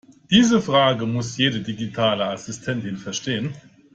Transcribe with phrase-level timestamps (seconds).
[0.31, 3.53] Diese Frage muss jede digitale Assistentin verstehen.